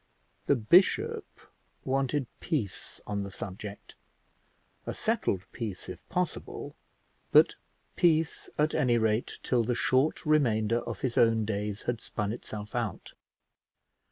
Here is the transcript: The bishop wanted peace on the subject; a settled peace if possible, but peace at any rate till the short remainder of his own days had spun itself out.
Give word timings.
The 0.47 0.55
bishop 0.55 1.27
wanted 1.85 2.25
peace 2.39 2.99
on 3.05 3.21
the 3.21 3.29
subject; 3.29 3.97
a 4.87 4.95
settled 4.95 5.43
peace 5.51 5.87
if 5.89 6.09
possible, 6.09 6.75
but 7.31 7.53
peace 7.95 8.49
at 8.57 8.73
any 8.73 8.97
rate 8.97 9.37
till 9.43 9.63
the 9.63 9.75
short 9.75 10.25
remainder 10.25 10.79
of 10.79 11.01
his 11.01 11.19
own 11.19 11.45
days 11.45 11.83
had 11.83 12.01
spun 12.01 12.31
itself 12.33 12.73
out. 12.73 13.13